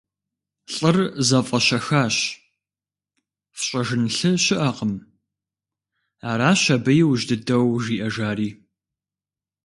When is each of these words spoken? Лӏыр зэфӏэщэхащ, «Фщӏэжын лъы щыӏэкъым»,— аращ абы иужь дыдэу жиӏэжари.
Лӏыр 0.73 0.97
зэфӏэщэхащ, 1.27 2.15
«Фщӏэжын 3.57 4.03
лъы 4.15 4.31
щыӏэкъым»,— 4.43 4.93
аращ 6.29 6.63
абы 6.75 6.91
иужь 7.01 7.23
дыдэу 7.29 7.67
жиӏэжари. 7.83 8.49